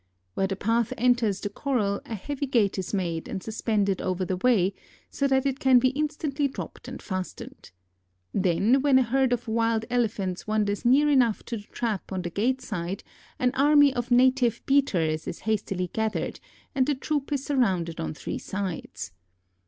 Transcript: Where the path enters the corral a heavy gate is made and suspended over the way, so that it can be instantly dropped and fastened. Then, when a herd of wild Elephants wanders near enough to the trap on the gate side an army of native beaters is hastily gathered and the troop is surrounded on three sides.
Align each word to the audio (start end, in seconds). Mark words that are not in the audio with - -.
Where 0.33 0.47
the 0.47 0.55
path 0.55 0.93
enters 0.97 1.39
the 1.41 1.49
corral 1.51 2.01
a 2.07 2.15
heavy 2.15 2.47
gate 2.47 2.79
is 2.79 2.91
made 2.91 3.27
and 3.27 3.43
suspended 3.43 4.01
over 4.01 4.25
the 4.25 4.37
way, 4.37 4.73
so 5.11 5.27
that 5.27 5.45
it 5.45 5.59
can 5.59 5.77
be 5.77 5.89
instantly 5.89 6.47
dropped 6.47 6.87
and 6.87 6.99
fastened. 6.99 7.69
Then, 8.33 8.81
when 8.81 8.97
a 8.97 9.03
herd 9.03 9.31
of 9.31 9.47
wild 9.47 9.85
Elephants 9.91 10.47
wanders 10.47 10.83
near 10.85 11.07
enough 11.07 11.43
to 11.45 11.57
the 11.57 11.67
trap 11.67 12.11
on 12.11 12.23
the 12.23 12.31
gate 12.31 12.61
side 12.61 13.03
an 13.37 13.51
army 13.53 13.93
of 13.93 14.09
native 14.09 14.63
beaters 14.65 15.27
is 15.27 15.41
hastily 15.41 15.91
gathered 15.93 16.39
and 16.73 16.87
the 16.87 16.95
troop 16.95 17.31
is 17.31 17.45
surrounded 17.45 17.99
on 17.99 18.15
three 18.15 18.39
sides. 18.39 19.11